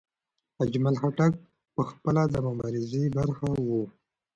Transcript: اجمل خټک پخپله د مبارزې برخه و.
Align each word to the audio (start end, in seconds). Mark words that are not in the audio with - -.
اجمل 0.63 0.95
خټک 1.01 1.33
پخپله 1.75 2.23
د 2.33 2.35
مبارزې 2.47 3.03
برخه 3.17 3.47
و. 3.67 3.67